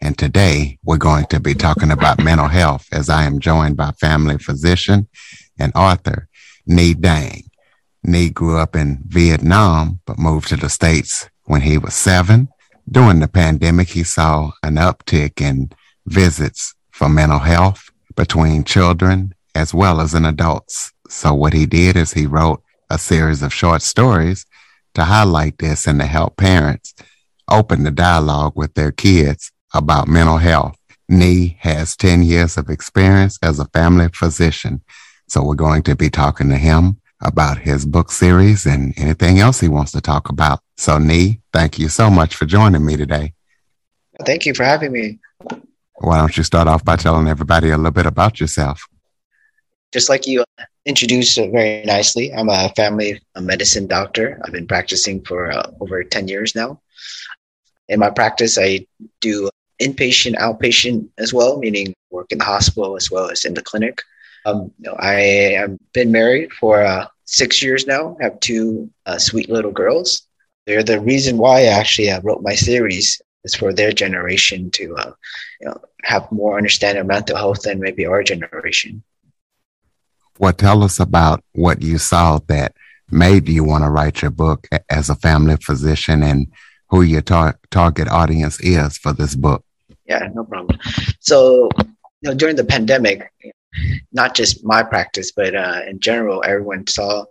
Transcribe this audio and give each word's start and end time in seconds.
and 0.00 0.16
today 0.16 0.78
we're 0.84 0.96
going 0.96 1.26
to 1.26 1.40
be 1.40 1.54
talking 1.54 1.90
about 1.90 2.22
mental 2.22 2.48
health 2.48 2.86
as 2.92 3.08
I 3.08 3.24
am 3.24 3.40
joined 3.40 3.76
by 3.76 3.90
family 3.92 4.38
physician 4.38 5.08
and 5.58 5.72
author 5.74 6.28
Nghi 6.68 7.00
Dang. 7.00 7.44
Nghi 8.06 8.32
grew 8.32 8.58
up 8.58 8.76
in 8.76 9.02
Vietnam, 9.06 10.00
but 10.06 10.18
moved 10.18 10.48
to 10.48 10.56
the 10.56 10.68
States 10.68 11.28
when 11.44 11.62
he 11.62 11.78
was 11.78 11.94
seven. 11.94 12.48
During 12.90 13.20
the 13.20 13.28
pandemic, 13.28 13.88
he 13.88 14.04
saw 14.04 14.52
an 14.62 14.76
uptick 14.76 15.40
in 15.40 15.70
visits 16.06 16.74
for 16.90 17.08
mental 17.08 17.40
health 17.40 17.90
between 18.14 18.64
children 18.64 19.34
as 19.54 19.74
well 19.74 20.00
as 20.00 20.14
in 20.14 20.24
adults. 20.24 20.92
So 21.08 21.34
what 21.34 21.52
he 21.52 21.66
did 21.66 21.96
is 21.96 22.12
he 22.12 22.26
wrote 22.26 22.62
a 22.88 22.98
series 22.98 23.42
of 23.42 23.52
short 23.52 23.82
stories 23.82 24.46
to 24.94 25.04
highlight 25.04 25.58
this 25.58 25.86
and 25.86 26.00
to 26.00 26.06
help 26.06 26.36
parents 26.36 26.94
open 27.50 27.82
the 27.82 27.90
dialogue 27.90 28.52
with 28.54 28.74
their 28.74 28.92
kids 28.92 29.52
about 29.74 30.08
mental 30.08 30.38
health. 30.38 30.76
Nghi 31.10 31.56
has 31.58 31.96
10 31.96 32.22
years 32.22 32.56
of 32.56 32.68
experience 32.68 33.38
as 33.42 33.58
a 33.58 33.64
family 33.66 34.08
physician. 34.08 34.82
So 35.26 35.42
we're 35.42 35.54
going 35.54 35.82
to 35.84 35.96
be 35.96 36.10
talking 36.10 36.48
to 36.50 36.56
him 36.56 37.00
about 37.22 37.58
his 37.58 37.84
book 37.84 38.12
series 38.12 38.66
and 38.66 38.94
anything 38.98 39.38
else 39.38 39.60
he 39.60 39.68
wants 39.68 39.92
to 39.92 40.00
talk 40.00 40.28
about. 40.28 40.60
So 40.76 40.98
Nghi, 40.98 41.40
thank 41.52 41.78
you 41.78 41.88
so 41.88 42.10
much 42.10 42.36
for 42.36 42.46
joining 42.46 42.84
me 42.84 42.96
today. 42.96 43.32
Thank 44.24 44.46
you 44.46 44.54
for 44.54 44.64
having 44.64 44.92
me. 44.92 45.18
Why 46.00 46.18
don't 46.18 46.36
you 46.36 46.42
start 46.42 46.68
off 46.68 46.84
by 46.84 46.96
telling 46.96 47.28
everybody 47.28 47.70
a 47.70 47.76
little 47.76 47.90
bit 47.90 48.06
about 48.06 48.40
yourself? 48.40 48.86
Just 49.92 50.08
like 50.08 50.26
you 50.26 50.44
introduced 50.84 51.36
very 51.36 51.84
nicely, 51.84 52.32
I'm 52.32 52.48
a 52.48 52.70
family 52.76 53.20
medicine 53.40 53.86
doctor. 53.86 54.40
I've 54.44 54.52
been 54.52 54.66
practicing 54.66 55.24
for 55.24 55.50
uh, 55.50 55.70
over 55.80 56.04
10 56.04 56.28
years 56.28 56.54
now. 56.54 56.80
In 57.88 58.00
my 58.00 58.10
practice, 58.10 58.58
I 58.58 58.86
do 59.20 59.48
inpatient, 59.80 60.36
outpatient 60.36 61.08
as 61.18 61.32
well, 61.32 61.58
meaning 61.58 61.94
work 62.10 62.30
in 62.30 62.38
the 62.38 62.44
hospital 62.44 62.96
as 62.96 63.10
well 63.10 63.30
as 63.30 63.44
in 63.44 63.54
the 63.54 63.62
clinic. 63.62 64.02
Um, 64.46 64.72
you 64.78 64.90
know, 64.90 64.96
I 64.98 65.56
have 65.58 65.76
been 65.92 66.12
married 66.12 66.52
for 66.52 66.82
uh, 66.82 67.06
six 67.24 67.62
years 67.62 67.86
now. 67.86 68.16
Have 68.20 68.40
two 68.40 68.90
uh, 69.06 69.18
sweet 69.18 69.50
little 69.50 69.72
girls. 69.72 70.26
They're 70.66 70.82
the 70.82 71.00
reason 71.00 71.38
why 71.38 71.60
I 71.60 71.78
actually 71.80 72.10
uh, 72.10 72.20
wrote 72.22 72.42
my 72.42 72.54
series 72.54 73.20
is 73.44 73.54
for 73.54 73.72
their 73.72 73.92
generation 73.92 74.70
to 74.72 74.96
uh, 74.96 75.12
you 75.60 75.68
know, 75.68 75.80
have 76.04 76.30
more 76.32 76.56
understanding 76.56 77.00
of 77.00 77.06
mental 77.06 77.36
health 77.36 77.62
than 77.62 77.80
maybe 77.80 78.06
our 78.06 78.22
generation. 78.22 79.02
Well, 80.38 80.52
tell 80.52 80.84
us 80.84 81.00
about 81.00 81.42
what 81.52 81.82
you 81.82 81.98
saw 81.98 82.38
that 82.46 82.74
made 83.10 83.48
you 83.48 83.64
want 83.64 83.84
to 83.84 83.90
write 83.90 84.22
your 84.22 84.30
book 84.30 84.68
as 84.88 85.10
a 85.10 85.14
family 85.16 85.56
physician 85.56 86.22
and 86.22 86.46
who 86.90 87.02
your 87.02 87.22
tar- 87.22 87.58
target 87.70 88.08
audience 88.08 88.60
is 88.60 88.96
for 88.98 89.12
this 89.12 89.34
book. 89.34 89.64
Yeah, 90.08 90.28
no 90.34 90.44
problem. 90.44 90.78
So, 91.20 91.68
you 92.22 92.30
know, 92.30 92.34
during 92.34 92.56
the 92.56 92.64
pandemic, 92.64 93.30
not 94.12 94.34
just 94.34 94.64
my 94.64 94.82
practice, 94.82 95.32
but 95.32 95.54
uh, 95.54 95.80
in 95.88 96.00
general, 96.00 96.42
everyone 96.44 96.86
saw 96.86 97.24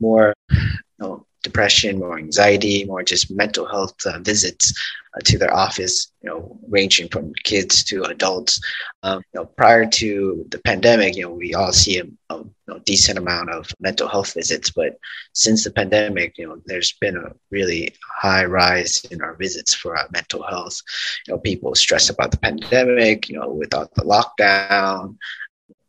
more 0.00 0.34
you 0.50 0.56
know, 1.00 1.26
depression, 1.42 1.98
more 1.98 2.18
anxiety, 2.18 2.84
more 2.84 3.02
just 3.02 3.30
mental 3.30 3.66
health 3.66 3.94
uh, 4.06 4.18
visits 4.20 4.72
uh, 5.14 5.20
to 5.24 5.38
their 5.38 5.54
office, 5.54 6.12
you 6.22 6.28
know, 6.28 6.58
ranging 6.68 7.08
from 7.08 7.32
kids 7.44 7.84
to 7.84 8.02
adults. 8.04 8.60
Um, 9.02 9.22
you 9.32 9.40
know, 9.40 9.46
prior 9.46 9.86
to 9.86 10.46
the 10.50 10.58
pandemic, 10.58 11.16
you 11.16 11.22
know, 11.22 11.32
we 11.32 11.54
all 11.54 11.72
see 11.72 11.98
a, 11.98 12.04
a 12.30 12.38
you 12.38 12.54
know, 12.66 12.78
decent 12.80 13.18
amount 13.18 13.50
of 13.50 13.72
mental 13.80 14.08
health 14.08 14.34
visits, 14.34 14.70
but 14.70 14.98
since 15.32 15.64
the 15.64 15.70
pandemic, 15.70 16.36
you 16.38 16.46
know, 16.46 16.60
there's 16.66 16.92
been 16.92 17.16
a 17.16 17.32
really 17.50 17.94
high 18.04 18.44
rise 18.44 19.04
in 19.10 19.22
our 19.22 19.34
visits 19.34 19.74
for 19.74 19.96
our 19.96 20.08
mental 20.12 20.42
health. 20.42 20.80
You 21.26 21.34
know, 21.34 21.40
people 21.40 21.74
stress 21.74 22.10
about 22.10 22.30
the 22.30 22.38
pandemic, 22.38 23.28
you 23.28 23.38
know, 23.38 23.50
without 23.50 23.94
the 23.94 24.02
lockdown, 24.02 25.16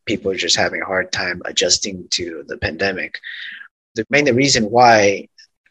people 0.06 0.32
are 0.32 0.36
just 0.36 0.58
having 0.58 0.82
a 0.82 0.86
hard 0.86 1.12
time 1.12 1.42
adjusting 1.46 2.08
to 2.10 2.44
the 2.48 2.58
pandemic. 2.58 3.20
The 3.96 4.06
main 4.10 4.26
the 4.26 4.34
reason 4.34 4.66
why 4.66 5.28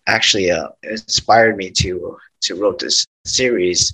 actually 0.09 0.51
uh, 0.51 0.69
inspired 0.83 1.57
me 1.57 1.71
to 1.71 2.17
to 2.41 2.55
wrote 2.55 2.79
this 2.79 3.05
series 3.25 3.93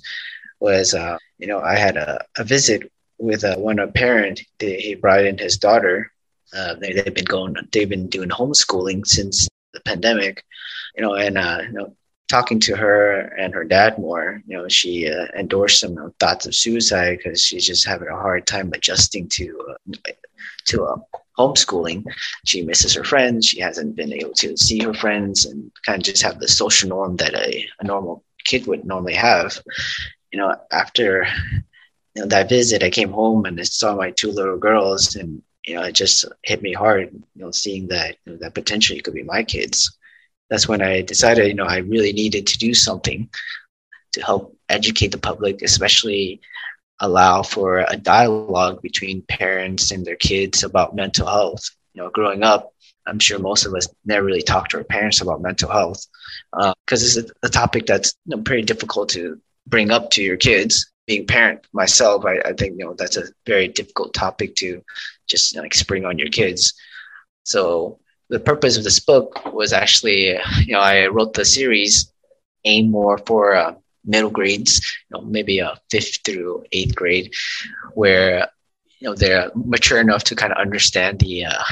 was 0.59 0.93
uh, 0.93 1.17
you 1.37 1.47
know 1.47 1.59
I 1.59 1.75
had 1.75 1.97
a, 1.97 2.23
a 2.37 2.43
visit 2.43 2.91
with 3.17 3.43
uh, 3.43 3.55
one 3.57 3.79
a 3.79 3.87
parent. 3.87 4.41
He 4.59 4.95
brought 4.95 5.25
in 5.25 5.37
his 5.37 5.57
daughter. 5.57 6.11
Uh, 6.55 6.75
they, 6.75 6.93
they've 6.93 7.13
been 7.13 7.25
going. 7.25 7.55
They've 7.71 7.89
been 7.89 8.07
doing 8.07 8.29
homeschooling 8.29 9.05
since 9.05 9.47
the 9.73 9.81
pandemic, 9.81 10.43
you 10.95 11.03
know, 11.03 11.15
and 11.15 11.37
uh, 11.37 11.59
you 11.63 11.73
know 11.73 11.95
talking 12.27 12.59
to 12.61 12.75
her 12.75 13.19
and 13.37 13.53
her 13.53 13.63
dad 13.63 13.97
more, 13.97 14.41
you 14.47 14.57
know, 14.57 14.67
she 14.67 15.09
uh, 15.09 15.25
endorsed 15.37 15.79
some 15.79 16.13
thoughts 16.19 16.45
of 16.45 16.55
suicide 16.55 17.17
because 17.17 17.41
she's 17.41 17.65
just 17.65 17.87
having 17.87 18.07
a 18.07 18.15
hard 18.15 18.45
time 18.47 18.71
adjusting 18.73 19.27
to 19.29 19.59
uh, 19.71 19.93
to 20.67 20.83
uh, 20.85 20.95
homeschooling. 21.37 22.03
She 22.45 22.61
misses 22.63 22.93
her 22.95 23.03
friends. 23.03 23.45
She 23.47 23.59
hasn't 23.59 23.95
been 23.95 24.13
able 24.13 24.33
to 24.35 24.57
see 24.57 24.79
her 24.83 24.93
friends 24.93 25.45
and 25.45 25.71
kind 25.85 25.99
of 25.99 26.03
just 26.03 26.23
have 26.23 26.39
the 26.39 26.47
social 26.47 26.89
norm 26.89 27.17
that 27.17 27.33
a, 27.33 27.65
a 27.79 27.83
normal 27.83 28.23
kid 28.45 28.67
would 28.67 28.85
normally 28.85 29.15
have. 29.15 29.59
You 30.31 30.39
know, 30.39 30.55
after 30.71 31.25
you 32.15 32.21
know, 32.21 32.27
that 32.27 32.49
visit, 32.49 32.83
I 32.83 32.89
came 32.89 33.11
home 33.11 33.45
and 33.45 33.59
I 33.59 33.63
saw 33.63 33.95
my 33.95 34.11
two 34.11 34.31
little 34.31 34.57
girls, 34.57 35.15
and 35.15 35.41
you 35.65 35.75
know, 35.75 35.83
it 35.83 35.93
just 35.93 36.25
hit 36.43 36.61
me 36.61 36.73
hard. 36.73 37.09
You 37.13 37.41
know, 37.43 37.51
seeing 37.51 37.87
that 37.89 38.17
you 38.25 38.33
know, 38.33 38.37
that 38.39 38.53
potentially 38.53 39.01
could 39.01 39.13
be 39.13 39.23
my 39.23 39.43
kids. 39.43 39.97
That's 40.49 40.67
when 40.67 40.81
I 40.81 41.01
decided, 41.01 41.47
you 41.47 41.53
know, 41.53 41.65
I 41.65 41.77
really 41.77 42.13
needed 42.13 42.47
to 42.47 42.57
do 42.57 42.73
something 42.73 43.29
to 44.13 44.23
help 44.23 44.55
educate 44.69 45.11
the 45.11 45.17
public, 45.17 45.61
especially 45.61 46.41
allow 46.99 47.43
for 47.43 47.79
a 47.79 47.97
dialogue 47.97 48.81
between 48.81 49.21
parents 49.23 49.91
and 49.91 50.05
their 50.05 50.15
kids 50.15 50.63
about 50.63 50.95
mental 50.95 51.27
health. 51.27 51.69
You 51.93 52.03
know, 52.03 52.09
growing 52.09 52.43
up, 52.43 52.73
I'm 53.07 53.19
sure 53.19 53.39
most 53.39 53.65
of 53.65 53.73
us 53.75 53.87
never 54.05 54.25
really 54.25 54.41
talked 54.41 54.71
to 54.71 54.77
our 54.77 54.83
parents 54.83 55.21
about 55.21 55.41
mental 55.41 55.69
health 55.69 56.05
because 56.51 57.03
uh, 57.17 57.21
it's 57.21 57.31
a, 57.43 57.47
a, 57.47 57.49
topic 57.49 57.85
that's 57.85 58.15
you 58.25 58.35
know, 58.35 58.43
pretty 58.43 58.63
difficult 58.63 59.09
to 59.09 59.39
bring 59.67 59.91
up 59.91 60.09
to 60.11 60.23
your 60.23 60.37
kids. 60.37 60.91
Being 61.05 61.27
parent 61.27 61.67
myself, 61.71 62.25
I, 62.25 62.39
I 62.39 62.53
think 62.53 62.79
you 62.79 62.85
know 62.85 62.95
that's 62.97 63.17
a 63.17 63.25
very 63.45 63.67
difficult 63.67 64.13
topic 64.13 64.55
to 64.55 64.83
just 65.27 65.53
you 65.53 65.57
know, 65.57 65.63
like 65.63 65.75
spring 65.75 66.05
on 66.05 66.17
your 66.17 66.29
kids. 66.29 66.73
So 67.43 67.99
the 68.29 68.39
purpose 68.39 68.77
of 68.77 68.83
this 68.83 68.99
book 68.99 69.53
was 69.53 69.73
actually, 69.73 70.29
you 70.65 70.73
know, 70.73 70.79
I 70.79 71.07
wrote 71.07 71.33
the 71.33 71.45
series 71.45 72.11
aimed 72.63 72.89
more 72.89 73.17
for 73.19 73.55
uh, 73.55 73.75
middle 74.03 74.29
grades, 74.29 74.81
you 75.09 75.17
know, 75.17 75.25
maybe 75.25 75.59
a 75.59 75.79
fifth 75.91 76.19
through 76.25 76.65
eighth 76.71 76.95
grade, 76.95 77.33
where 77.93 78.49
you 78.99 79.09
know 79.09 79.15
they're 79.15 79.51
mature 79.55 79.99
enough 79.99 80.23
to 80.25 80.35
kind 80.35 80.51
of 80.51 80.57
understand 80.57 81.19
the 81.19 81.45
uh, 81.45 81.63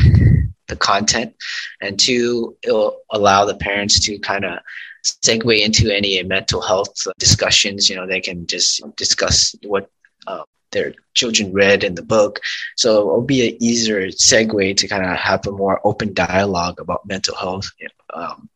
the 0.68 0.76
content, 0.76 1.36
and 1.82 2.00
two, 2.00 2.56
it'll 2.64 2.98
allow 3.12 3.46
the 3.46 3.56
parents 3.56 4.00
to 4.02 4.18
kind 4.20 4.46
of 4.46 4.60
segue 5.06 5.62
into 5.62 5.94
any 5.94 6.22
mental 6.24 6.62
health 6.62 6.96
discussions. 7.18 7.90
You 7.90 7.96
know, 7.96 8.08
they 8.08 8.22
can 8.22 8.48
just 8.48 8.82
discuss 8.96 9.56
what 9.64 9.90
uh, 10.28 10.44
their 10.74 10.94
children 11.14 11.54
read 11.54 11.84
in 11.84 11.96
the 11.96 12.04
book. 12.04 12.40
So 12.76 13.00
it'll 13.00 13.22
be 13.22 13.50
an 13.50 13.64
easier 13.64 14.08
segue 14.08 14.78
to 14.78 14.88
kind 14.88 15.06
of 15.06 15.16
have 15.18 15.48
a 15.48 15.52
more 15.52 15.80
open 15.86 16.14
dialogue 16.14 16.80
about 16.80 17.08
mental 17.08 17.36
health 17.36 17.72
um, 18.14 18.50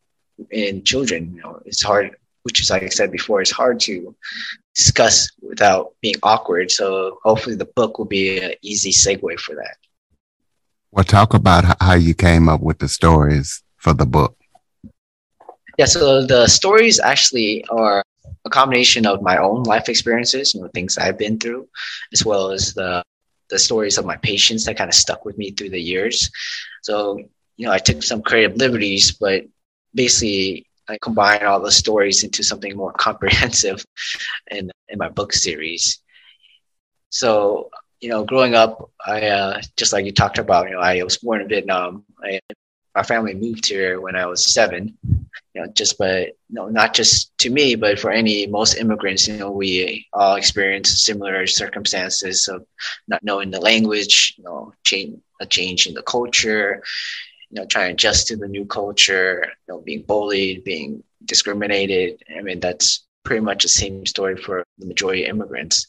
in 0.50 0.84
children. 0.84 1.34
You 1.34 1.42
know, 1.42 1.62
it's 1.64 1.82
hard 1.82 2.16
which 2.48 2.62
is 2.62 2.70
like 2.70 2.82
I 2.82 2.88
said 2.88 3.12
before, 3.12 3.42
it's 3.42 3.50
hard 3.50 3.78
to 3.80 4.14
discuss 4.74 5.28
without 5.42 5.92
being 6.00 6.14
awkward. 6.22 6.70
So 6.70 7.18
hopefully 7.22 7.56
the 7.56 7.66
book 7.76 7.98
will 7.98 8.06
be 8.06 8.38
an 8.40 8.54
easy 8.62 8.90
segue 8.90 9.38
for 9.38 9.54
that. 9.54 9.76
Well, 10.90 11.04
talk 11.04 11.34
about 11.34 11.76
how 11.78 11.94
you 11.94 12.14
came 12.14 12.48
up 12.48 12.62
with 12.62 12.78
the 12.78 12.88
stories 12.88 13.62
for 13.76 13.92
the 13.92 14.06
book. 14.06 14.34
Yeah, 15.76 15.84
so 15.84 16.24
the 16.26 16.48
stories 16.48 16.98
actually 16.98 17.64
are 17.66 18.02
a 18.48 18.50
combination 18.60 19.06
of 19.06 19.22
my 19.22 19.36
own 19.38 19.62
life 19.64 19.88
experiences, 19.88 20.54
you 20.54 20.60
know, 20.60 20.68
things 20.68 20.98
I've 20.98 21.18
been 21.18 21.38
through, 21.38 21.68
as 22.12 22.24
well 22.24 22.50
as 22.50 22.74
the 22.74 23.02
the 23.50 23.58
stories 23.58 23.96
of 23.98 24.04
my 24.04 24.16
patients 24.16 24.66
that 24.66 24.76
kind 24.76 24.90
of 24.90 24.94
stuck 24.94 25.24
with 25.24 25.38
me 25.38 25.52
through 25.52 25.70
the 25.70 25.80
years. 25.80 26.30
So, 26.82 27.18
you 27.56 27.66
know, 27.66 27.72
I 27.72 27.78
took 27.78 28.02
some 28.02 28.22
creative 28.22 28.56
liberties, 28.56 29.12
but 29.12 29.44
basically 29.94 30.66
I 30.88 30.98
combine 31.00 31.44
all 31.44 31.60
the 31.60 31.72
stories 31.72 32.24
into 32.24 32.42
something 32.42 32.76
more 32.76 32.92
comprehensive 33.06 33.84
in, 34.50 34.70
in 34.88 34.98
my 34.98 35.08
book 35.08 35.32
series. 35.32 36.00
So 37.10 37.70
you 38.00 38.10
know, 38.10 38.24
growing 38.24 38.54
up, 38.54 38.90
I 39.04 39.26
uh, 39.28 39.60
just 39.76 39.92
like 39.92 40.04
you 40.04 40.12
talked 40.12 40.38
about, 40.38 40.68
you 40.68 40.74
know, 40.74 40.80
I 40.80 41.02
was 41.02 41.18
born 41.18 41.42
in 41.42 41.48
Vietnam. 41.48 42.04
I, 42.22 42.40
my 42.94 43.02
family 43.02 43.34
moved 43.34 43.66
here 43.66 44.00
when 44.00 44.16
I 44.16 44.26
was 44.26 44.52
seven. 44.54 44.96
You 45.54 45.62
know, 45.62 45.68
just 45.72 45.98
but 45.98 46.28
you 46.48 46.54
know, 46.54 46.68
not 46.68 46.94
just 46.94 47.36
to 47.38 47.50
me, 47.50 47.74
but 47.74 47.98
for 47.98 48.10
any 48.10 48.46
most 48.46 48.76
immigrants, 48.76 49.28
you 49.28 49.36
know, 49.36 49.50
we 49.50 50.06
all 50.12 50.36
experience 50.36 51.04
similar 51.04 51.46
circumstances 51.46 52.48
of 52.48 52.64
not 53.06 53.22
knowing 53.22 53.50
the 53.50 53.60
language, 53.60 54.34
you 54.38 54.44
know, 54.44 54.72
change 54.84 55.18
a 55.40 55.46
change 55.46 55.86
in 55.86 55.94
the 55.94 56.02
culture, 56.02 56.82
you 57.50 57.60
know, 57.60 57.66
trying 57.66 57.88
to 57.88 57.92
adjust 57.92 58.26
to 58.28 58.36
the 58.36 58.48
new 58.48 58.64
culture, 58.66 59.46
you 59.66 59.74
know, 59.74 59.80
being 59.80 60.02
bullied, 60.02 60.64
being 60.64 61.02
discriminated. 61.24 62.22
I 62.36 62.42
mean, 62.42 62.60
that's 62.60 63.06
pretty 63.24 63.40
much 63.40 63.62
the 63.62 63.68
same 63.68 64.06
story 64.06 64.36
for 64.36 64.64
the 64.78 64.86
majority 64.86 65.24
of 65.24 65.30
immigrants. 65.30 65.86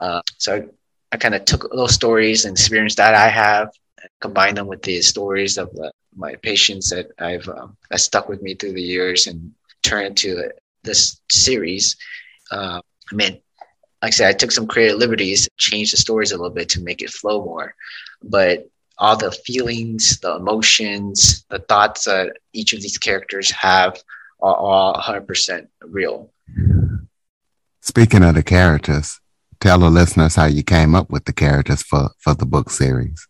Uh, 0.00 0.20
so 0.38 0.68
I 1.12 1.16
kind 1.16 1.34
of 1.34 1.44
took 1.44 1.70
those 1.72 1.94
stories 1.94 2.44
and 2.44 2.52
experience 2.52 2.96
that 2.96 3.14
I 3.14 3.28
have, 3.28 3.70
combined 4.20 4.56
them 4.56 4.66
with 4.66 4.82
the 4.82 5.02
stories 5.02 5.58
of 5.58 5.70
uh, 5.82 5.90
my 6.16 6.36
patients 6.36 6.90
that 6.90 7.10
I've 7.18 7.48
uh, 7.48 7.68
that 7.90 8.00
stuck 8.00 8.28
with 8.28 8.42
me 8.42 8.54
through 8.54 8.72
the 8.72 8.82
years, 8.82 9.26
and 9.26 9.52
turned 9.82 10.08
into 10.08 10.50
this 10.82 11.20
series. 11.30 11.96
Uh, 12.50 12.80
I 13.10 13.14
mean, 13.14 13.40
like 14.02 14.08
I 14.08 14.10
said, 14.10 14.28
I 14.28 14.32
took 14.32 14.52
some 14.52 14.66
creative 14.66 14.98
liberties, 14.98 15.48
changed 15.58 15.92
the 15.92 15.96
stories 15.96 16.32
a 16.32 16.36
little 16.36 16.54
bit 16.54 16.68
to 16.70 16.82
make 16.82 17.02
it 17.02 17.10
flow 17.10 17.44
more, 17.44 17.74
but 18.22 18.68
all 18.98 19.16
the 19.16 19.32
feelings, 19.32 20.20
the 20.20 20.36
emotions, 20.36 21.44
the 21.50 21.58
thoughts 21.58 22.04
that 22.04 22.36
each 22.52 22.72
of 22.72 22.80
these 22.80 22.98
characters 22.98 23.50
have 23.50 24.00
are 24.40 24.54
all 24.54 24.94
100% 24.94 25.66
real. 25.82 26.30
Speaking 27.80 28.22
of 28.22 28.34
the 28.34 28.42
characters, 28.42 29.20
tell 29.60 29.78
the 29.78 29.90
listeners 29.90 30.36
how 30.36 30.46
you 30.46 30.62
came 30.62 30.94
up 30.94 31.10
with 31.10 31.24
the 31.24 31.32
characters 31.32 31.82
for 31.82 32.10
for 32.18 32.34
the 32.34 32.46
book 32.46 32.70
series. 32.70 33.26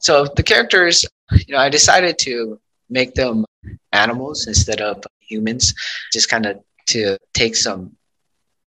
So 0.00 0.26
the 0.34 0.42
characters, 0.42 1.04
you 1.32 1.54
know, 1.54 1.60
I 1.60 1.68
decided 1.68 2.18
to 2.20 2.58
make 2.88 3.14
them 3.14 3.44
animals 3.92 4.46
instead 4.46 4.80
of 4.80 5.04
humans, 5.20 5.74
just 6.12 6.28
kind 6.28 6.46
of 6.46 6.60
to 6.86 7.18
take 7.34 7.54
some 7.54 7.96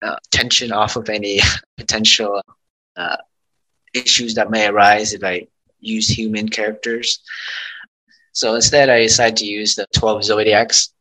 uh, 0.02 0.16
tension 0.32 0.72
off 0.72 0.96
of 0.96 1.10
any 1.10 1.40
potential 1.78 2.42
uh, 2.96 3.18
issues 3.94 4.36
that 4.36 4.52
may 4.52 4.68
arise 4.68 5.14
if 5.14 5.24
I 5.24 5.48
use 5.80 6.08
human 6.08 6.50
characters. 6.50 7.20
So 8.32 8.56
instead, 8.56 8.90
I 8.90 9.02
decided 9.04 9.38
to 9.38 9.46
use 9.46 9.76
the 9.76 9.86
12 9.94 10.24
zodiacs, 10.24 10.94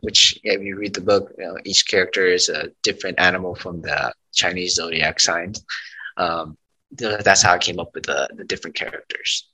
which, 0.00 0.38
if 0.44 0.62
you 0.62 0.76
read 0.76 0.94
the 0.94 1.00
book, 1.00 1.32
you 1.38 1.44
know, 1.44 1.56
each 1.64 1.86
character 1.86 2.26
is 2.26 2.48
a 2.48 2.70
different 2.82 3.18
animal 3.18 3.54
from 3.54 3.80
the 3.82 4.12
Chinese 4.34 4.74
zodiac 4.74 5.18
signs. 5.18 5.64
Um, 6.16 6.56
that's 6.90 7.42
how 7.42 7.54
I 7.54 7.58
came 7.58 7.78
up 7.78 7.94
with 7.94 8.04
the, 8.04 8.28
the 8.34 8.44
different 8.44 8.76
characters. 8.76 9.48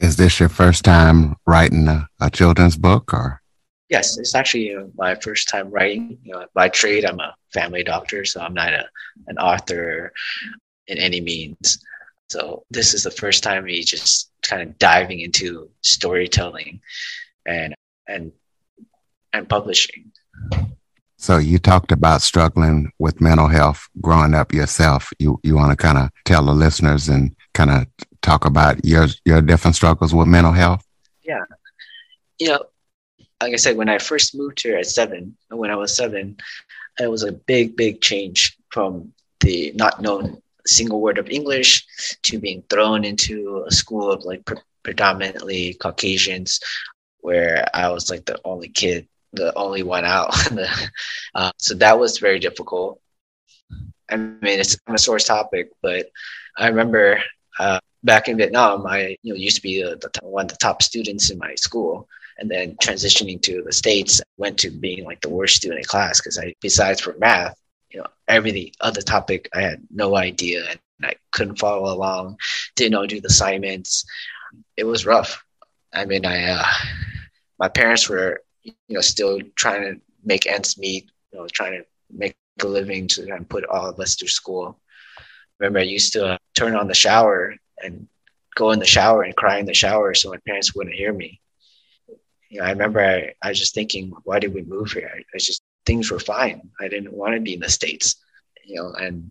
Is 0.00 0.16
this 0.16 0.38
your 0.38 0.48
first 0.48 0.84
time 0.84 1.36
writing 1.46 1.88
a, 1.88 2.08
a 2.20 2.30
children's 2.30 2.76
book 2.76 3.12
or? 3.12 3.42
Yes, 3.88 4.18
it's 4.18 4.34
actually 4.34 4.74
uh, 4.74 4.84
my 4.96 5.14
first 5.14 5.48
time 5.48 5.70
writing. 5.70 6.18
You 6.22 6.34
know, 6.34 6.46
by 6.54 6.68
trade, 6.68 7.04
I'm 7.04 7.20
a 7.20 7.34
family 7.52 7.82
doctor, 7.82 8.24
so 8.24 8.40
I'm 8.40 8.54
not 8.54 8.72
a, 8.72 8.86
an 9.26 9.38
author 9.38 10.12
in 10.86 10.98
any 10.98 11.20
means. 11.20 11.82
So 12.28 12.64
this 12.70 12.92
is 12.92 13.04
the 13.04 13.10
first 13.10 13.42
time 13.42 13.64
me 13.64 13.82
just 13.82 14.30
kind 14.42 14.62
of 14.62 14.78
diving 14.78 15.20
into 15.20 15.70
storytelling 15.82 16.80
and 17.46 17.74
and 18.06 18.32
and 19.32 19.48
publishing. 19.48 20.12
So 21.16 21.38
you 21.38 21.58
talked 21.58 21.90
about 21.90 22.22
struggling 22.22 22.92
with 22.98 23.20
mental 23.20 23.48
health 23.48 23.88
growing 24.00 24.34
up 24.34 24.52
yourself. 24.52 25.10
You 25.18 25.40
you 25.42 25.56
want 25.56 25.70
to 25.70 25.76
kind 25.76 25.98
of 25.98 26.10
tell 26.24 26.44
the 26.44 26.52
listeners 26.52 27.08
and 27.08 27.34
kind 27.54 27.70
of 27.70 27.86
talk 28.28 28.44
about 28.44 28.84
your 28.84 29.06
your 29.24 29.40
different 29.40 29.76
struggles 29.76 30.14
with 30.14 30.28
mental 30.28 30.52
health? 30.52 30.84
Yeah. 31.22 31.44
You 32.38 32.48
know, 32.48 32.64
like 33.40 33.54
I 33.54 33.56
said, 33.56 33.76
when 33.76 33.88
I 33.88 33.98
first 33.98 34.36
moved 34.36 34.62
here 34.62 34.76
at 34.76 34.86
seven, 34.86 35.36
when 35.48 35.70
I 35.70 35.76
was 35.76 35.96
seven, 35.96 36.36
it 37.00 37.10
was 37.10 37.24
a 37.24 37.32
big, 37.32 37.76
big 37.76 38.00
change 38.00 38.56
from 38.70 39.12
the 39.40 39.72
not 39.74 40.02
known 40.02 40.42
single 40.66 41.00
word 41.00 41.18
of 41.18 41.30
English 41.30 41.86
to 42.24 42.38
being 42.38 42.62
thrown 42.68 43.04
into 43.04 43.64
a 43.66 43.72
school 43.72 44.10
of 44.12 44.24
like 44.24 44.44
pre- 44.44 44.58
predominantly 44.82 45.74
Caucasians, 45.74 46.60
where 47.20 47.66
I 47.72 47.88
was 47.88 48.10
like 48.10 48.26
the 48.26 48.38
only 48.44 48.68
kid 48.68 49.08
the 49.32 49.54
only 49.56 49.82
one 49.82 50.04
out. 50.04 50.32
uh, 51.34 51.52
so 51.58 51.74
that 51.74 51.98
was 51.98 52.18
very 52.18 52.38
difficult. 52.38 53.00
I 54.10 54.16
mean, 54.16 54.58
it's 54.60 54.76
a 54.86 54.98
source 54.98 55.26
topic, 55.26 55.68
but 55.82 56.10
I 56.56 56.68
remember 56.68 57.22
uh, 57.58 57.80
back 58.02 58.28
in 58.28 58.36
Vietnam, 58.36 58.86
I 58.86 59.16
you 59.22 59.32
know 59.32 59.38
used 59.38 59.56
to 59.56 59.62
be 59.62 59.82
the, 59.82 59.96
the, 59.96 60.26
one 60.26 60.46
of 60.46 60.50
the 60.50 60.56
top 60.56 60.82
students 60.82 61.30
in 61.30 61.38
my 61.38 61.54
school, 61.54 62.08
and 62.38 62.50
then 62.50 62.76
transitioning 62.82 63.40
to 63.42 63.62
the 63.62 63.72
states, 63.72 64.20
went 64.36 64.58
to 64.58 64.70
being 64.70 65.04
like 65.04 65.20
the 65.20 65.28
worst 65.28 65.56
student 65.56 65.80
in 65.80 65.84
class 65.84 66.20
because 66.20 66.38
I, 66.38 66.54
besides 66.60 67.00
for 67.00 67.14
math, 67.18 67.58
you 67.90 68.00
know, 68.00 68.06
every 68.28 68.72
other 68.80 69.02
topic 69.02 69.48
I 69.54 69.62
had 69.62 69.82
no 69.90 70.16
idea 70.16 70.70
and 70.70 70.80
I 71.02 71.14
couldn't 71.32 71.58
follow 71.58 71.92
along, 71.92 72.38
didn't 72.76 72.92
know 72.92 73.06
do 73.06 73.20
the 73.20 73.28
assignments. 73.28 74.04
It 74.76 74.84
was 74.84 75.06
rough. 75.06 75.44
I 75.92 76.04
mean, 76.04 76.26
I 76.26 76.44
uh, 76.44 76.66
my 77.58 77.68
parents 77.68 78.08
were 78.08 78.42
you 78.62 78.74
know, 78.88 79.00
still 79.00 79.40
trying 79.56 79.82
to 79.82 80.00
make 80.24 80.46
ends 80.46 80.78
meet, 80.78 81.10
you 81.32 81.38
know, 81.38 81.46
trying 81.52 81.72
to 81.72 81.84
make 82.10 82.36
a 82.62 82.66
living 82.66 83.06
to 83.08 83.22
and 83.32 83.48
put 83.48 83.64
all 83.64 83.88
of 83.88 84.00
us 84.00 84.14
through 84.14 84.28
school. 84.28 84.78
Remember, 85.58 85.80
I 85.80 85.82
used 85.84 86.12
to 86.14 86.26
uh, 86.26 86.38
turn 86.54 86.76
on 86.76 86.88
the 86.88 86.94
shower 86.94 87.54
and 87.82 88.08
go 88.54 88.70
in 88.72 88.78
the 88.78 88.86
shower 88.86 89.22
and 89.22 89.36
cry 89.36 89.58
in 89.58 89.66
the 89.66 89.74
shower 89.74 90.14
so 90.14 90.30
my 90.30 90.38
parents 90.46 90.74
wouldn't 90.74 90.96
hear 90.96 91.12
me. 91.12 91.40
You 92.48 92.60
know, 92.60 92.66
I 92.66 92.70
remember 92.70 93.00
I, 93.00 93.34
I 93.42 93.50
was 93.50 93.58
just 93.58 93.74
thinking, 93.74 94.12
why 94.24 94.38
did 94.38 94.54
we 94.54 94.62
move 94.62 94.92
here? 94.92 95.10
I, 95.14 95.18
I 95.34 95.38
just 95.38 95.62
things 95.84 96.10
were 96.10 96.18
fine. 96.18 96.70
I 96.80 96.88
didn't 96.88 97.12
want 97.12 97.34
to 97.34 97.40
be 97.40 97.54
in 97.54 97.60
the 97.60 97.70
states, 97.70 98.16
you 98.64 98.76
know, 98.76 98.92
and 98.92 99.30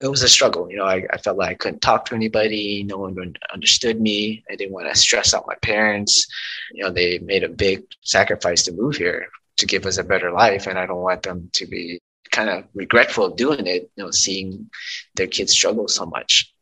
it 0.00 0.08
was 0.08 0.22
a 0.22 0.28
struggle. 0.28 0.70
You 0.70 0.78
know, 0.78 0.84
I, 0.84 1.04
I 1.12 1.18
felt 1.18 1.38
like 1.38 1.50
I 1.50 1.54
couldn't 1.54 1.80
talk 1.80 2.06
to 2.06 2.14
anybody. 2.14 2.82
No 2.82 2.98
one 2.98 3.34
understood 3.52 4.00
me. 4.00 4.44
I 4.50 4.56
didn't 4.56 4.72
want 4.72 4.92
to 4.92 4.98
stress 4.98 5.34
out 5.34 5.46
my 5.46 5.54
parents. 5.62 6.26
You 6.72 6.84
know, 6.84 6.90
they 6.90 7.18
made 7.18 7.44
a 7.44 7.48
big 7.48 7.84
sacrifice 8.02 8.64
to 8.64 8.72
move 8.72 8.96
here 8.96 9.28
to 9.58 9.66
give 9.66 9.86
us 9.86 9.98
a 9.98 10.04
better 10.04 10.32
life. 10.32 10.66
And 10.66 10.78
I 10.78 10.86
don't 10.86 11.02
want 11.02 11.22
them 11.22 11.50
to 11.54 11.66
be 11.66 12.00
kind 12.30 12.50
of 12.50 12.64
regretful 12.74 13.26
of 13.26 13.36
doing 13.36 13.66
it, 13.66 13.90
you 13.94 14.04
know, 14.04 14.10
seeing 14.10 14.68
their 15.14 15.28
kids 15.28 15.52
struggle 15.52 15.86
so 15.86 16.06
much. 16.06 16.52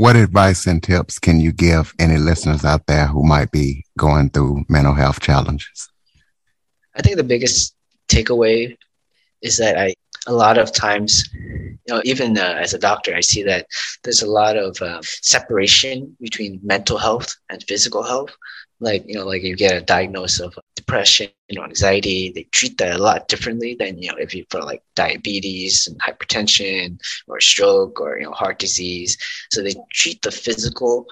What 0.00 0.16
advice 0.16 0.66
and 0.66 0.82
tips 0.82 1.18
can 1.18 1.40
you 1.40 1.52
give 1.52 1.92
any 1.98 2.16
listeners 2.16 2.64
out 2.64 2.86
there 2.86 3.06
who 3.06 3.22
might 3.22 3.50
be 3.50 3.84
going 3.98 4.30
through 4.30 4.64
mental 4.66 4.94
health 4.94 5.20
challenges? 5.20 5.90
I 6.96 7.02
think 7.02 7.18
the 7.18 7.22
biggest 7.22 7.74
takeaway 8.08 8.78
is 9.42 9.58
that 9.58 9.76
I 9.76 9.92
a 10.26 10.32
lot 10.32 10.56
of 10.56 10.72
times, 10.72 11.28
you 11.34 11.78
know, 11.86 12.00
even 12.06 12.38
uh, 12.38 12.56
as 12.58 12.72
a 12.72 12.78
doctor, 12.78 13.14
I 13.14 13.20
see 13.20 13.42
that 13.42 13.66
there's 14.02 14.22
a 14.22 14.30
lot 14.30 14.56
of 14.56 14.80
uh, 14.80 15.02
separation 15.02 16.16
between 16.18 16.60
mental 16.62 16.96
health 16.96 17.36
and 17.50 17.62
physical 17.64 18.02
health. 18.02 18.34
Like, 18.80 19.04
you 19.06 19.16
know, 19.16 19.26
like 19.26 19.42
you 19.42 19.54
get 19.54 19.76
a 19.76 19.84
diagnosis 19.84 20.40
of 20.40 20.54
depression, 20.90 21.28
know, 21.56 21.64
anxiety, 21.64 22.32
they 22.34 22.42
treat 22.44 22.76
that 22.78 22.96
a 22.96 23.02
lot 23.02 23.28
differently 23.28 23.76
than, 23.78 24.02
you 24.02 24.10
know, 24.10 24.18
if 24.18 24.34
you 24.34 24.44
for 24.50 24.60
like 24.60 24.82
diabetes 24.96 25.86
and 25.86 26.00
hypertension 26.00 26.98
or 27.28 27.40
stroke 27.40 28.00
or, 28.00 28.18
you 28.18 28.24
know, 28.24 28.32
heart 28.32 28.58
disease. 28.58 29.16
So 29.50 29.62
they 29.62 29.74
treat 29.92 30.20
the 30.22 30.32
physical 30.32 31.06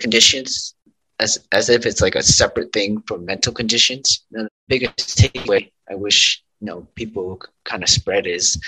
conditions 0.00 0.74
as, 1.20 1.38
as 1.52 1.68
if 1.68 1.86
it's 1.86 2.00
like 2.00 2.16
a 2.16 2.22
separate 2.22 2.72
thing 2.72 3.00
from 3.06 3.24
mental 3.24 3.52
conditions. 3.52 4.24
the 4.32 4.48
biggest 4.68 5.18
takeaway 5.18 5.70
I 5.88 5.94
wish 5.94 6.42
you 6.60 6.66
know 6.66 6.86
people 6.96 7.40
kind 7.64 7.82
of 7.82 7.88
spread 7.88 8.26
is 8.26 8.60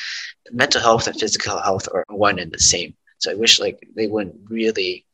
mental 0.53 0.81
health 0.81 1.09
and 1.09 1.19
physical 1.19 1.61
health 1.61 1.89
are 1.93 2.05
one 2.11 2.39
and 2.39 2.53
the 2.53 2.61
same. 2.61 2.95
So 3.19 3.33
I 3.33 3.35
wish 3.35 3.59
like 3.59 3.89
they 3.97 4.07
wouldn't 4.07 4.37
really 4.49 5.05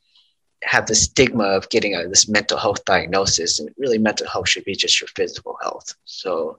have 0.65 0.87
the 0.87 0.95
stigma 0.95 1.45
of 1.45 1.69
getting 1.69 1.95
a, 1.95 2.09
this 2.09 2.29
mental 2.29 2.59
health 2.59 2.85
diagnosis. 2.85 3.59
And 3.59 3.71
really, 3.79 3.99
mental 3.99 4.29
health 4.29 4.49
should 4.49 4.65
be 4.65 4.75
just 4.75 5.01
your 5.01 5.09
physical 5.09 5.57
health. 5.63 5.95
So 6.05 6.59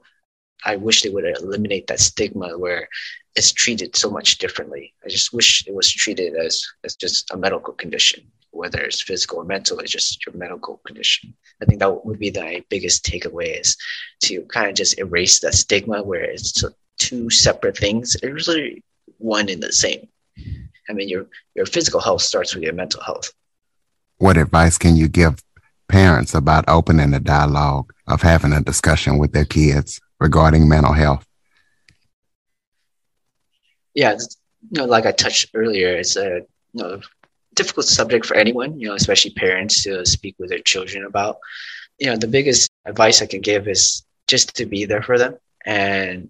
I 0.64 0.76
wish 0.78 1.02
they 1.02 1.10
would 1.10 1.26
eliminate 1.26 1.88
that 1.88 2.00
stigma 2.00 2.58
where 2.58 2.88
it's 3.36 3.52
treated 3.52 3.96
so 3.96 4.10
much 4.10 4.38
differently. 4.38 4.94
I 5.06 5.10
just 5.10 5.34
wish 5.34 5.68
it 5.68 5.74
was 5.74 5.92
treated 5.92 6.36
as, 6.36 6.66
as 6.84 6.96
just 6.96 7.32
a 7.32 7.38
medical 7.38 7.74
condition 7.74 8.32
whether 8.56 8.82
it's 8.82 9.02
physical 9.02 9.40
or 9.40 9.44
mental, 9.44 9.80
it's 9.80 9.92
just 9.92 10.26
your 10.26 10.34
medical 10.36 10.80
condition. 10.86 11.34
I 11.62 11.66
think 11.66 11.80
that 11.80 12.06
would 12.06 12.20
be 12.20 12.30
the 12.30 12.64
biggest 12.70 13.06
takeaway 13.06 13.60
is 13.60 13.78
to 14.24 14.42
kind 14.44 14.70
of 14.70 14.76
just 14.76 14.98
erase 14.98 15.40
that 15.42 15.54
stigma 15.54 16.02
where 16.02 16.24
it's 16.24 16.64
two 16.98 17.30
separate 17.30 17.78
things. 17.78 18.16
It's 18.16 18.48
really 18.48 18.84
one 19.18 19.50
and 19.50 19.62
the 19.62 19.74
same. 19.74 20.08
I 20.90 20.94
mean, 20.94 21.10
your 21.10 21.28
your 21.56 21.66
physical 21.66 22.00
health 22.00 22.22
starts 22.22 22.54
with 22.54 22.64
your 22.64 22.74
mental 22.74 23.02
health. 23.02 23.32
What 24.18 24.38
advice 24.38 24.78
can 24.78 24.96
you 24.96 25.08
give 25.08 25.44
parents 25.88 26.34
about 26.34 26.66
opening 26.68 27.12
the 27.12 27.20
dialogue 27.20 27.94
of 28.08 28.22
having 28.22 28.54
a 28.54 28.62
discussion 28.62 29.18
with 29.18 29.34
their 29.34 29.46
kids 29.46 30.00
regarding 30.20 30.70
mental 30.70 30.94
health? 30.94 31.26
Yeah, 33.94 34.14
you 34.14 34.82
know, 34.82 34.86
like 34.86 35.06
I 35.06 35.12
touched 35.12 35.52
earlier, 35.54 35.96
it's 35.96 36.16
a 36.16 36.42
you 36.74 36.84
know 36.84 37.02
difficult 37.56 37.86
subject 37.86 38.26
for 38.26 38.36
anyone, 38.36 38.80
you 38.80 38.88
know, 38.88 38.96
especially 38.96 39.32
parents 39.32 39.84
to 39.84 40.06
speak 40.06 40.36
with 40.38 40.50
their 40.50 40.60
children 40.60 41.06
about. 41.06 41.38
You 41.98 42.08
know, 42.08 42.18
the 42.18 42.28
biggest 42.28 42.70
advice 42.86 43.22
I 43.22 43.26
can 43.26 43.40
give 43.42 43.68
is 43.68 44.06
just 44.28 44.56
to 44.58 44.66
be 44.66 44.86
there 44.86 45.02
for 45.02 45.18
them 45.18 45.38
and 45.66 46.30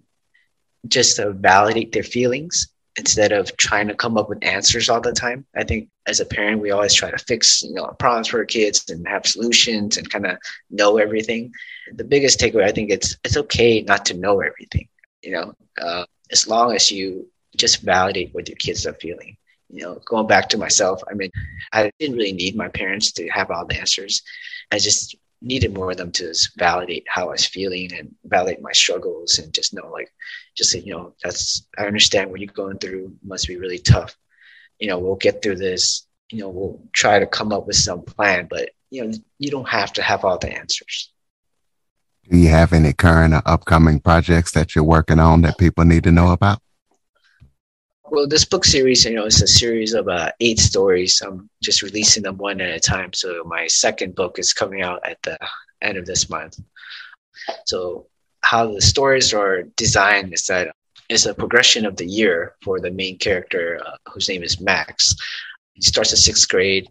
just 0.86 1.16
to 1.16 1.32
validate 1.32 1.90
their 1.90 2.04
feelings 2.04 2.68
instead 2.96 3.32
of 3.32 3.56
trying 3.56 3.88
to 3.88 3.94
come 3.94 4.16
up 4.16 4.28
with 4.28 4.44
answers 4.44 4.88
all 4.88 5.00
the 5.00 5.12
time. 5.12 5.44
I 5.54 5.64
think 5.64 5.88
as 6.06 6.20
a 6.20 6.26
parent, 6.26 6.60
we 6.60 6.70
always 6.70 6.94
try 6.94 7.10
to 7.10 7.18
fix, 7.18 7.62
you 7.62 7.74
know, 7.74 7.86
problems 7.98 8.28
for 8.28 8.38
our 8.38 8.44
kids 8.44 8.88
and 8.88 9.06
have 9.06 9.26
solutions 9.26 9.96
and 9.96 10.08
kind 10.10 10.26
of 10.26 10.38
know 10.70 10.98
everything. 10.98 11.52
The 11.94 12.04
biggest 12.04 12.40
takeaway, 12.40 12.64
I 12.64 12.72
think 12.72 12.90
it's 12.90 13.16
it's 13.24 13.36
okay 13.36 13.82
not 13.82 14.06
to 14.06 14.14
know 14.14 14.40
everything. 14.40 14.88
You 15.22 15.32
know, 15.32 15.54
uh, 15.80 16.04
as 16.30 16.48
long 16.48 16.74
as 16.74 16.90
you 16.90 17.26
just 17.56 17.82
validate 17.82 18.34
what 18.34 18.48
your 18.48 18.56
kids 18.56 18.86
are 18.86 18.94
feeling. 18.94 19.36
You 19.68 19.82
know, 19.82 20.00
going 20.04 20.26
back 20.26 20.48
to 20.50 20.58
myself, 20.58 21.02
I 21.10 21.14
mean, 21.14 21.30
I 21.72 21.90
didn't 21.98 22.16
really 22.16 22.32
need 22.32 22.56
my 22.56 22.68
parents 22.68 23.12
to 23.12 23.28
have 23.28 23.50
all 23.50 23.66
the 23.66 23.78
answers. 23.78 24.22
I 24.70 24.78
just 24.78 25.16
needed 25.42 25.74
more 25.74 25.90
of 25.90 25.96
them 25.96 26.12
to 26.12 26.34
validate 26.56 27.04
how 27.08 27.28
I 27.28 27.32
was 27.32 27.46
feeling 27.46 27.92
and 27.92 28.14
validate 28.24 28.62
my 28.62 28.72
struggles 28.72 29.38
and 29.38 29.52
just 29.52 29.74
know 29.74 29.90
like 29.90 30.10
just 30.56 30.70
say, 30.70 30.80
you 30.80 30.92
know, 30.92 31.14
that's 31.22 31.66
I 31.76 31.86
understand 31.86 32.30
what 32.30 32.40
you're 32.40 32.52
going 32.52 32.78
through 32.78 33.14
must 33.24 33.46
be 33.46 33.56
really 33.56 33.78
tough. 33.78 34.16
You 34.78 34.88
know, 34.88 34.98
we'll 34.98 35.16
get 35.16 35.42
through 35.42 35.56
this, 35.56 36.06
you 36.30 36.38
know, 36.38 36.48
we'll 36.48 36.82
try 36.92 37.18
to 37.18 37.26
come 37.26 37.52
up 37.52 37.66
with 37.66 37.76
some 37.76 38.02
plan, 38.02 38.46
but 38.48 38.70
you 38.90 39.04
know, 39.04 39.12
you 39.38 39.50
don't 39.50 39.68
have 39.68 39.92
to 39.94 40.02
have 40.02 40.24
all 40.24 40.38
the 40.38 40.52
answers. 40.52 41.12
Do 42.28 42.36
you 42.36 42.48
have 42.48 42.72
any 42.72 42.92
current 42.92 43.34
or 43.34 43.42
upcoming 43.46 44.00
projects 44.00 44.52
that 44.52 44.74
you're 44.74 44.84
working 44.84 45.20
on 45.20 45.42
that 45.42 45.58
people 45.58 45.84
need 45.84 46.04
to 46.04 46.12
know 46.12 46.32
about? 46.32 46.60
Well, 48.08 48.28
this 48.28 48.44
book 48.44 48.64
series, 48.64 49.04
you 49.04 49.14
know, 49.14 49.24
it's 49.26 49.42
a 49.42 49.48
series 49.48 49.92
of 49.92 50.08
uh, 50.08 50.30
eight 50.38 50.60
stories. 50.60 51.20
I'm 51.20 51.50
just 51.60 51.82
releasing 51.82 52.22
them 52.22 52.36
one 52.38 52.60
at 52.60 52.76
a 52.76 52.78
time. 52.78 53.12
So 53.12 53.42
my 53.44 53.66
second 53.66 54.14
book 54.14 54.38
is 54.38 54.52
coming 54.52 54.82
out 54.82 55.04
at 55.04 55.20
the 55.22 55.36
end 55.82 55.98
of 55.98 56.06
this 56.06 56.30
month. 56.30 56.60
So 57.66 58.06
how 58.42 58.72
the 58.72 58.80
stories 58.80 59.34
are 59.34 59.64
designed 59.76 60.32
is 60.32 60.46
that 60.46 60.74
it's 61.08 61.26
a 61.26 61.34
progression 61.34 61.84
of 61.84 61.96
the 61.96 62.06
year 62.06 62.54
for 62.62 62.78
the 62.78 62.92
main 62.92 63.18
character, 63.18 63.80
uh, 63.84 63.96
whose 64.12 64.28
name 64.28 64.44
is 64.44 64.60
Max. 64.60 65.16
He 65.74 65.82
starts 65.82 66.12
at 66.12 66.18
sixth 66.18 66.48
grade, 66.48 66.88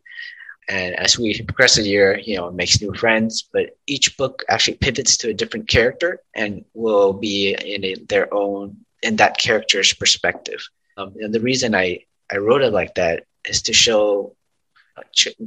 and 0.68 0.96
as 0.96 1.18
we 1.18 1.42
progress 1.44 1.76
the 1.76 1.84
year, 1.84 2.20
you 2.20 2.36
know, 2.36 2.52
makes 2.52 2.82
new 2.82 2.94
friends. 2.94 3.48
But 3.54 3.78
each 3.88 4.18
book 4.18 4.44
actually 4.50 4.78
pivots 4.78 5.16
to 5.18 5.30
a 5.30 5.34
different 5.34 5.70
character 5.70 6.20
and 6.36 6.66
will 6.74 7.14
be 7.14 7.54
in 7.54 8.06
their 8.10 8.34
own 8.34 8.78
in 9.02 9.16
that 9.18 9.38
character's 9.38 9.94
perspective. 9.94 10.68
Um, 10.98 11.14
and 11.20 11.34
the 11.34 11.42
reason 11.42 11.76
I, 11.76 12.06
I 12.32 12.38
wrote 12.38 12.62
it 12.62 12.74
like 12.74 12.96
that 12.96 13.26
is 13.48 13.64
to 13.64 13.74
show 13.74 14.36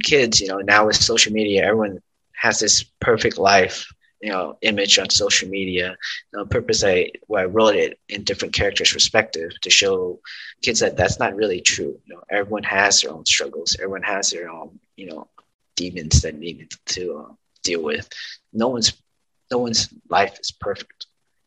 kids, 0.03 0.39
you 0.39 0.47
know, 0.47 0.59
now 0.59 0.87
with 0.87 0.95
social 0.95 1.33
media, 1.33 1.65
everyone 1.65 2.01
has 2.33 2.59
this 2.59 2.83
perfect 2.99 3.37
life, 3.37 3.91
you 4.21 4.31
know, 4.31 4.57
image 4.61 4.99
on 4.99 5.09
social 5.09 5.49
media. 5.49 5.97
The 6.31 6.45
purpose 6.45 6.83
I, 6.83 7.11
why 7.27 7.41
I 7.41 7.45
wrote 7.45 7.75
it 7.75 7.99
in 8.09 8.23
different 8.23 8.53
characters' 8.53 8.93
perspective 8.93 9.51
to 9.61 9.69
show 9.69 10.19
kids 10.61 10.79
that 10.81 10.97
that's 10.97 11.19
not 11.19 11.35
really 11.35 11.61
true. 11.61 11.99
You 12.05 12.15
know, 12.15 12.23
everyone 12.29 12.63
has 12.63 13.01
their 13.01 13.11
own 13.11 13.25
struggles. 13.25 13.75
Everyone 13.79 14.03
has 14.03 14.29
their 14.29 14.49
own, 14.49 14.79
you 14.95 15.07
know, 15.07 15.27
demons 15.75 16.21
that 16.21 16.35
need 16.37 16.71
to 16.87 17.25
uh, 17.29 17.33
deal 17.63 17.81
with. 17.81 18.09
No 18.53 18.67
one's, 18.67 18.93
no 19.51 19.57
one's 19.57 19.89
life 20.09 20.37
is 20.39 20.51
perfect. 20.51 20.98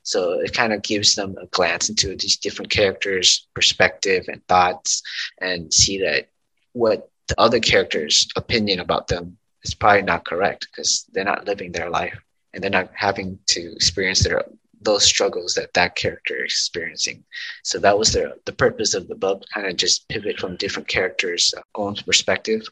So 0.03 0.41
it 0.41 0.53
kind 0.53 0.73
of 0.73 0.83
gives 0.83 1.15
them 1.15 1.37
a 1.41 1.47
glance 1.47 1.89
into 1.89 2.17
these 2.17 2.37
different 2.37 2.71
characters' 2.71 3.47
perspective 3.55 4.27
and 4.29 4.47
thoughts, 4.47 5.03
and 5.41 5.73
see 5.73 5.99
that 5.99 6.29
what 6.73 7.11
the 7.29 7.41
other 7.41 7.61
characters' 7.61 8.29
opinion 8.37 8.81
about 8.81 9.09
them 9.09 9.39
is 9.63 9.75
probably 9.75 10.03
not 10.03 10.25
correct 10.25 10.69
because 10.71 11.07
they're 11.13 11.25
not 11.25 11.47
living 11.47 11.73
their 11.73 11.91
life 11.91 12.19
and 12.53 12.63
they're 12.63 12.71
not 12.71 12.91
having 12.95 13.39
to 13.47 13.73
experience 13.73 14.23
their 14.23 14.45
those 14.85 15.05
struggles 15.05 15.55
that 15.55 15.73
that 15.75 15.95
character 15.95 16.45
is 16.45 16.53
experiencing. 16.53 17.23
So 17.63 17.79
that 17.79 17.97
was 17.97 18.13
the 18.13 18.37
the 18.47 18.53
purpose 18.53 18.95
of 18.95 19.07
the 19.09 19.15
book, 19.15 19.45
kind 19.55 19.67
of 19.67 19.77
just 19.77 20.09
pivot 20.09 20.41
from 20.41 20.57
different 20.57 20.89
characters' 20.89 21.55
own 21.77 21.95
perspective, 21.95 22.63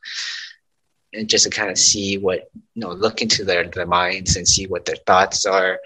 and 1.13 1.29
just 1.29 1.45
to 1.45 1.51
kind 1.51 1.71
of 1.71 1.79
see 1.79 2.19
what 2.19 2.51
you 2.75 2.81
know, 2.83 2.91
look 2.91 3.23
into 3.23 3.45
their 3.45 3.65
their 3.69 3.87
minds 3.87 4.37
and 4.37 4.49
see 4.49 4.67
what 4.67 4.85
their 4.85 4.97
thoughts 5.07 5.47
are 5.47 5.79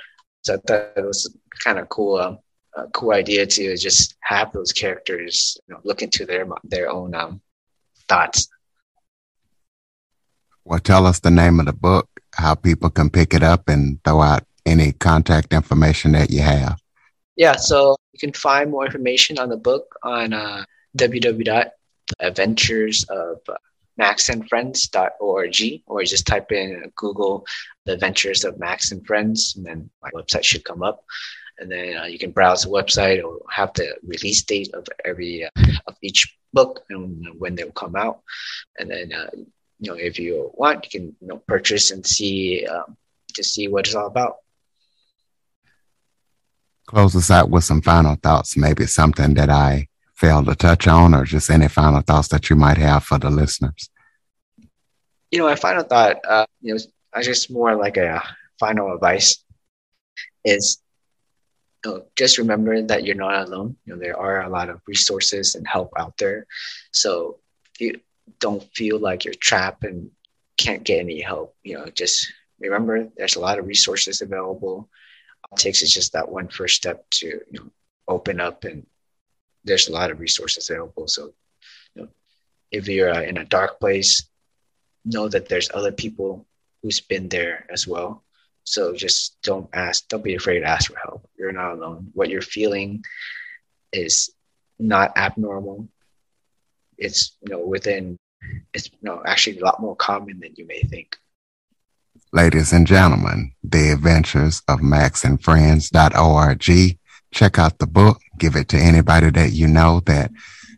so 0.44 0.54
I 0.54 0.56
thought 0.66 0.92
it 0.96 1.04
was 1.04 1.36
kind 1.62 1.78
of 1.78 1.88
cool, 1.88 2.16
um, 2.16 2.38
a 2.76 2.88
cool 2.88 3.12
idea 3.12 3.46
to 3.46 3.76
just 3.76 4.16
have 4.20 4.52
those 4.52 4.72
characters 4.72 5.56
you 5.66 5.74
know, 5.74 5.80
look 5.84 6.02
into 6.02 6.26
their 6.26 6.46
their 6.64 6.90
own 6.90 7.14
um, 7.14 7.40
thoughts. 8.08 8.48
Well, 10.64 10.80
tell 10.80 11.06
us 11.06 11.20
the 11.20 11.30
name 11.30 11.60
of 11.60 11.66
the 11.66 11.72
book, 11.72 12.08
how 12.34 12.54
people 12.54 12.90
can 12.90 13.10
pick 13.10 13.34
it 13.34 13.42
up, 13.42 13.68
and 13.68 14.02
throw 14.04 14.22
out 14.22 14.44
any 14.66 14.92
contact 14.92 15.52
information 15.52 16.12
that 16.12 16.30
you 16.30 16.40
have. 16.40 16.80
Yeah, 17.36 17.56
so 17.56 17.96
you 18.12 18.18
can 18.18 18.32
find 18.32 18.70
more 18.70 18.86
information 18.86 19.38
on 19.38 19.48
the 19.48 19.56
book 19.56 19.96
on 20.02 20.32
uh, 20.32 20.64
www.adventuresofmaxandfriends.org 20.96 23.58
maxandfriends.org 24.00 25.82
or 25.86 26.04
just 26.04 26.26
type 26.26 26.52
in 26.52 26.92
Google 26.96 27.46
the 27.84 27.92
adventures 27.92 28.44
of 28.44 28.58
Max 28.58 28.92
and 28.92 29.06
Friends 29.06 29.54
and 29.56 29.64
then 29.64 29.90
my 30.02 30.10
website 30.10 30.44
should 30.44 30.64
come 30.64 30.82
up. 30.82 31.04
And 31.58 31.70
then 31.70 31.96
uh, 31.96 32.04
you 32.04 32.18
can 32.18 32.32
browse 32.32 32.64
the 32.64 32.70
website 32.70 33.22
or 33.22 33.38
have 33.48 33.72
the 33.74 33.96
release 34.02 34.42
date 34.42 34.74
of 34.74 34.86
every 35.04 35.44
uh, 35.44 35.50
of 35.86 35.94
each 36.02 36.36
book 36.52 36.84
and 36.90 37.26
when 37.38 37.54
they'll 37.54 37.70
come 37.70 37.94
out. 37.94 38.22
And 38.78 38.90
then 38.90 39.12
uh, 39.12 39.30
you 39.78 39.90
know 39.90 39.94
if 39.94 40.18
you 40.18 40.50
want, 40.54 40.84
you 40.84 41.00
can 41.00 41.16
you 41.20 41.28
know 41.28 41.38
purchase 41.46 41.92
and 41.92 42.04
see 42.04 42.66
um, 42.66 42.96
to 43.34 43.44
see 43.44 43.68
what 43.68 43.86
it's 43.86 43.94
all 43.94 44.06
about. 44.06 44.36
Close 46.86 47.14
us 47.14 47.30
out 47.30 47.50
with 47.50 47.64
some 47.64 47.82
final 47.82 48.16
thoughts. 48.16 48.56
Maybe 48.56 48.86
something 48.86 49.34
that 49.34 49.48
I 49.48 49.88
failed 50.14 50.46
to 50.46 50.54
touch 50.54 50.86
on, 50.86 51.14
or 51.14 51.24
just 51.24 51.50
any 51.50 51.68
final 51.68 52.00
thoughts 52.00 52.28
that 52.28 52.48
you 52.50 52.56
might 52.56 52.78
have 52.78 53.04
for 53.04 53.18
the 53.18 53.30
listeners? 53.30 53.90
You 55.30 55.38
know, 55.40 55.46
my 55.46 55.56
final 55.56 55.84
thought, 55.84 56.16
uh, 56.26 56.46
you 56.60 56.74
know, 56.74 56.80
I 57.12 57.22
just 57.22 57.50
more 57.50 57.74
like 57.74 57.96
a 57.96 58.22
final 58.58 58.92
advice 58.94 59.44
is 60.44 60.80
you 61.84 61.90
know, 61.90 62.04
just 62.16 62.38
remember 62.38 62.80
that 62.82 63.04
you're 63.04 63.14
not 63.14 63.46
alone. 63.46 63.76
You 63.84 63.94
know, 63.94 64.00
there 64.00 64.18
are 64.18 64.42
a 64.42 64.48
lot 64.48 64.70
of 64.70 64.80
resources 64.86 65.54
and 65.54 65.66
help 65.66 65.92
out 65.98 66.16
there. 66.16 66.46
So 66.92 67.38
you 67.78 68.00
don't 68.40 68.62
feel 68.74 68.98
like 68.98 69.24
you're 69.24 69.34
trapped 69.34 69.84
and 69.84 70.10
can't 70.56 70.84
get 70.84 71.00
any 71.00 71.20
help. 71.20 71.54
You 71.62 71.78
know, 71.78 71.86
just 71.86 72.32
remember 72.60 73.08
there's 73.16 73.36
a 73.36 73.40
lot 73.40 73.58
of 73.58 73.66
resources 73.66 74.22
available. 74.22 74.88
All 75.50 75.56
it 75.56 75.60
takes 75.60 75.82
is 75.82 75.92
just 75.92 76.12
that 76.12 76.28
one 76.28 76.48
first 76.48 76.76
step 76.76 77.04
to 77.10 77.26
you 77.26 77.42
know, 77.52 77.70
open 78.08 78.40
up 78.40 78.64
and 78.64 78.86
there's 79.64 79.88
a 79.88 79.92
lot 79.92 80.10
of 80.10 80.20
resources 80.20 80.68
available. 80.68 81.08
So, 81.08 81.32
you 81.94 82.02
know, 82.02 82.08
if 82.70 82.88
you're 82.88 83.12
uh, 83.12 83.22
in 83.22 83.38
a 83.38 83.44
dark 83.44 83.80
place, 83.80 84.28
know 85.04 85.28
that 85.28 85.48
there's 85.48 85.70
other 85.72 85.92
people 85.92 86.46
who's 86.82 87.00
been 87.00 87.28
there 87.28 87.66
as 87.70 87.86
well. 87.86 88.22
So 88.64 88.94
just 88.94 89.36
don't 89.42 89.68
ask, 89.72 90.08
don't 90.08 90.24
be 90.24 90.34
afraid 90.34 90.60
to 90.60 90.66
ask 90.66 90.90
for 90.90 90.98
help. 90.98 91.28
You're 91.38 91.52
not 91.52 91.72
alone. 91.72 92.10
What 92.14 92.30
you're 92.30 92.42
feeling 92.42 93.04
is 93.92 94.30
not 94.78 95.16
abnormal. 95.16 95.88
It's 96.96 97.36
you 97.42 97.52
know 97.52 97.66
within. 97.66 98.16
It's 98.72 98.86
you 98.86 98.98
know 99.02 99.22
actually 99.26 99.58
a 99.58 99.64
lot 99.64 99.80
more 99.80 99.96
common 99.96 100.40
than 100.40 100.54
you 100.56 100.66
may 100.66 100.82
think. 100.82 101.16
Ladies 102.32 102.72
and 102.72 102.86
gentlemen, 102.86 103.52
The 103.62 103.90
Adventures 103.90 104.62
of 104.68 104.82
Max 104.82 105.24
and 105.24 105.42
Friends.org 105.42 106.98
check 107.32 107.58
out 107.58 107.78
the 107.78 107.86
book, 107.86 108.20
give 108.44 108.56
it 108.56 108.68
to 108.68 108.76
anybody 108.76 109.30
that 109.30 109.52
you 109.52 109.66
know 109.66 110.00
that 110.04 110.30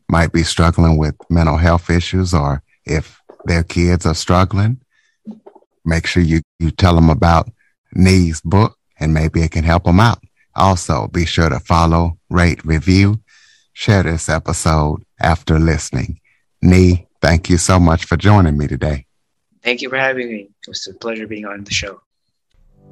might 0.08 0.32
be 0.32 0.44
struggling 0.44 0.96
with 0.96 1.16
mental 1.28 1.56
health 1.56 1.90
issues 1.90 2.32
or 2.32 2.62
if 2.84 3.20
their 3.44 3.64
kids 3.64 4.06
are 4.06 4.14
struggling, 4.14 4.80
make 5.84 6.06
sure 6.06 6.22
you, 6.22 6.42
you 6.60 6.70
tell 6.70 6.94
them 6.94 7.10
about 7.10 7.50
Nghi's 7.92 8.40
book 8.40 8.78
and 9.00 9.12
maybe 9.12 9.42
it 9.42 9.50
can 9.50 9.64
help 9.64 9.82
them 9.82 9.98
out. 9.98 10.22
Also, 10.54 11.08
be 11.08 11.26
sure 11.26 11.48
to 11.48 11.58
follow, 11.58 12.16
rate, 12.30 12.64
review, 12.64 13.20
share 13.72 14.04
this 14.04 14.28
episode 14.28 15.02
after 15.20 15.58
listening. 15.58 16.20
Nghi, 16.62 17.04
thank 17.20 17.50
you 17.50 17.58
so 17.58 17.80
much 17.80 18.04
for 18.04 18.16
joining 18.16 18.56
me 18.56 18.68
today. 18.68 19.06
Thank 19.64 19.82
you 19.82 19.88
for 19.88 19.98
having 19.98 20.28
me. 20.28 20.48
It 20.62 20.68
was 20.68 20.86
a 20.86 20.94
pleasure 20.94 21.26
being 21.26 21.46
on 21.46 21.64
the 21.64 21.72
show. 21.72 22.00